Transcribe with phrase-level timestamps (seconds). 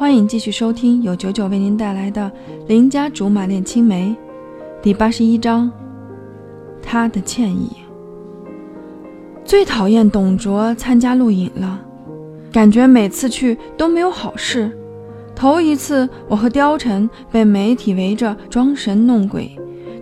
[0.00, 2.32] 欢迎继续收听由九九为您带来的
[2.66, 4.16] 《邻家竹马恋青梅》
[4.82, 5.70] 第八十一章。
[6.80, 7.70] 他的歉意。
[9.44, 11.78] 最讨厌董卓参加录影了，
[12.50, 14.72] 感觉每次去都没有好事。
[15.36, 19.54] 头一次我和貂蝉被媒体围着装神弄鬼，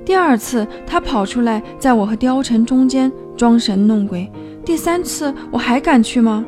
[0.04, 4.30] 第二次他跑出来在我和貂蝉中间装神弄鬼，
[4.64, 6.46] 第三次我还敢去吗？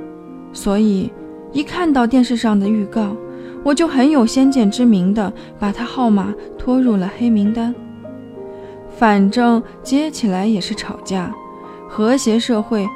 [0.52, 1.10] 所以
[1.50, 3.16] 一看到电视上的预告，
[3.62, 7.74] 我就很有先见之明的把他号码拖入了黑名单。
[8.96, 11.32] 反正接起来也是吵架，
[11.88, 12.86] 和谐社会，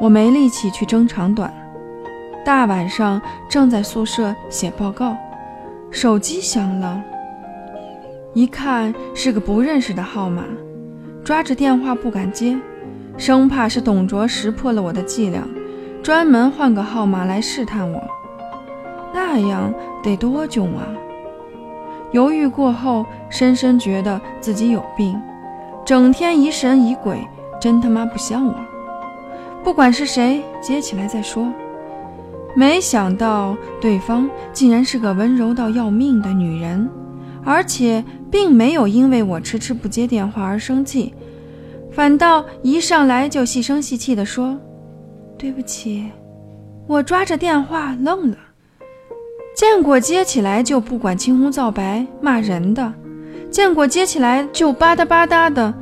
[0.00, 1.52] 我没力气去争长短。
[2.44, 5.16] 大晚上正在宿舍写报告，
[5.90, 7.02] 手机响了，
[8.32, 10.44] 一看是个不认识的号码，
[11.22, 12.56] 抓着电话不敢接，
[13.16, 15.42] 生怕是董卓识破了我的伎俩，
[16.02, 18.02] 专门换个号码来试探我。
[19.12, 20.86] 那样得多囧啊！
[22.12, 25.20] 犹豫过后，深深觉得自己有病。
[25.84, 27.26] 整天疑神疑鬼，
[27.60, 28.54] 真他妈不像我。
[29.62, 31.52] 不管是谁，接起来再说。
[32.54, 36.88] 没想到对方竟然是个温柔到要命的女人，
[37.44, 41.14] 而且并没有因为我迟迟不接电话而生气，
[41.92, 44.58] 反倒一上来就细声细气地说
[45.38, 46.10] ：“对不起。”
[46.88, 48.36] 我抓着电话愣了。
[49.60, 52.94] 见过接起来就不管青红皂白骂人的。
[53.50, 55.74] 见过接起来就吧嗒吧嗒的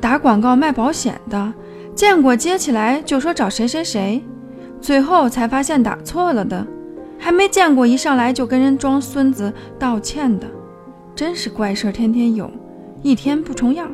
[0.00, 1.52] 打广告卖保险的，
[1.96, 4.22] 见过接起来就说找谁谁谁，
[4.80, 6.64] 最后才发现打错了的，
[7.18, 10.46] 还没见过一上来就跟人装孙子道歉的，
[11.12, 12.48] 真是怪事天天有，
[13.02, 13.90] 一天不重样。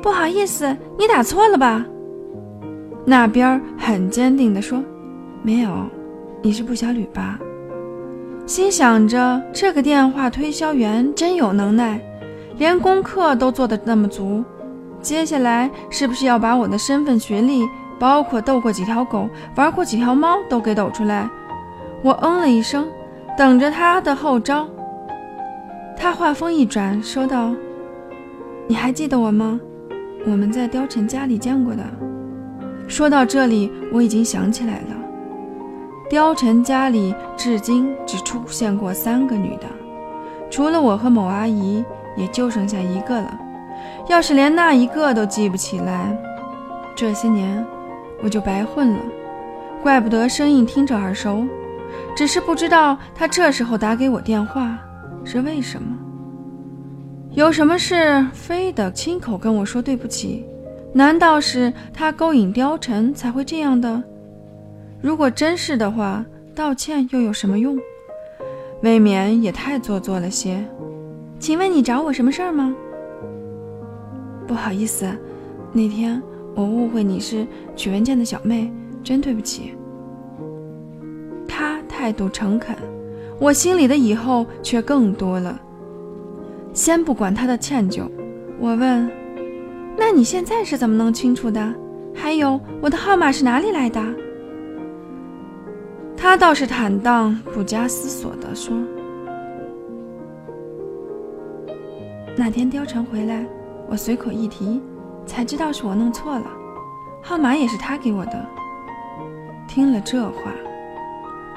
[0.00, 1.84] 不好意思，你打错了吧？
[3.04, 4.82] 那边很坚定地说
[5.44, 5.70] ：“没有，
[6.40, 7.38] 你是步小吕吧？”
[8.44, 12.00] 心想着这个电话推销员真有能耐，
[12.58, 14.44] 连功课都做得那么足。
[15.00, 17.64] 接下来是不是要把我的身份、学历，
[17.98, 21.28] 包括逗过几条狗、玩过几条猫都给抖出来？
[22.02, 22.86] 我嗯了一声，
[23.38, 24.68] 等着他的后招。
[25.96, 27.54] 他话锋一转，说道
[28.66, 29.60] ：“你还记得我吗？
[30.26, 31.82] 我们在貂蝉家里见过的。”
[32.88, 35.01] 说到这里，我已经想起来了。
[36.12, 39.62] 貂蝉家里至今只出现过三个女的，
[40.50, 41.82] 除了我和某阿姨，
[42.18, 43.40] 也就剩下一个了。
[44.10, 46.14] 要是连那一个都记不起来，
[46.94, 47.64] 这些年
[48.22, 48.98] 我就白混了。
[49.82, 51.46] 怪不得声音听着耳熟，
[52.14, 54.78] 只是不知道他这时候打给我电话
[55.24, 55.96] 是为什么。
[57.30, 60.44] 有什么事非得亲口跟我说对不起？
[60.92, 64.02] 难道是他勾引貂蝉才会这样的？
[65.02, 66.24] 如果真是的话，
[66.54, 67.76] 道歉又有什么用？
[68.82, 70.64] 未免也太做作了些。
[71.40, 72.72] 请问你找我什么事儿吗？
[74.46, 75.10] 不好意思，
[75.72, 76.22] 那天
[76.54, 79.74] 我误会你是曲文件的小妹，真对不起。
[81.48, 82.76] 他态度诚恳，
[83.40, 85.60] 我心里的以后却更多了。
[86.72, 88.08] 先不管他的歉疚，
[88.60, 89.10] 我问：
[89.98, 91.74] 那你现在是怎么弄清楚的？
[92.14, 94.00] 还有我的号码是哪里来的？
[96.22, 98.76] 他倒是坦荡不加思索地说
[102.38, 103.44] ：“那天貂蝉回来，
[103.88, 104.80] 我随口一提，
[105.26, 106.46] 才知道是我弄错了，
[107.20, 108.46] 号码也是他给我的。”
[109.66, 110.52] 听了这话，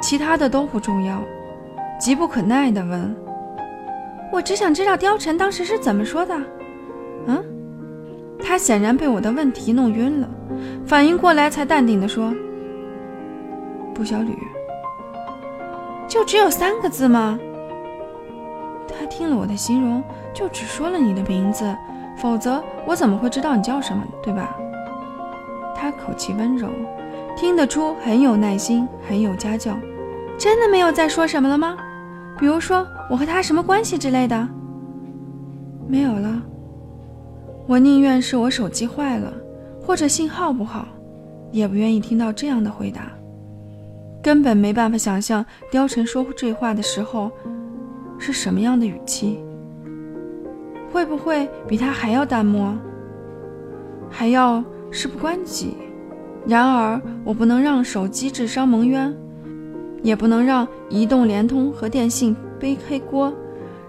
[0.01, 1.21] 其他的都不重要，
[1.99, 3.15] 急不可耐地问
[4.33, 6.35] ：“我只想知道貂蝉当时是怎么说的？”
[7.27, 7.45] 嗯，
[8.39, 10.27] 他显然被我的问题弄晕了，
[10.87, 12.33] 反应过来才淡定地说
[13.93, 14.35] ：“不小吕。”
[16.07, 17.39] 就只有三个字吗？
[18.87, 21.75] 他听了我的形容，就只说了你的名字，
[22.17, 24.55] 否则我怎么会知道你叫什么，对吧？
[25.75, 26.69] 他口气温柔，
[27.35, 29.75] 听得出很有耐心，很有家教。
[30.37, 31.77] 真的没有再说什么了吗？
[32.37, 34.47] 比如说我和他什么关系之类的？
[35.87, 36.41] 没有了。
[37.67, 39.33] 我宁愿是我手机坏了，
[39.81, 40.87] 或者信号不好，
[41.51, 43.11] 也不愿意听到这样的回答。
[44.25, 47.29] 根本没办法想象貂蝉说这话的时候
[48.17, 49.39] 是什么样的语气，
[50.91, 52.75] 会不会比他还要淡漠，
[54.09, 55.77] 还要事不关己？
[56.47, 59.15] 然而我不能让手机智商蒙冤，
[60.01, 63.31] 也不能让移动、联通和电信背黑锅。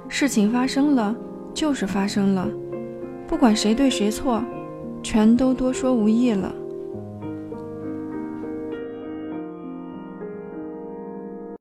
[0.06, 1.16] 事情发生了
[1.54, 2.46] 就是发生了，
[3.26, 4.44] 不管谁对谁错，
[5.02, 6.54] 全都多说无益了。